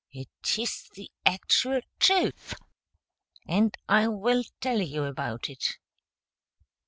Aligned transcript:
It 0.11 0.57
is 0.57 0.89
the 0.95 1.11
actual 1.27 1.79
truth, 1.99 2.55
and 3.47 3.77
I 3.87 4.07
will 4.07 4.41
tell 4.59 4.81
you 4.81 5.03
about 5.03 5.47
it. 5.47 5.77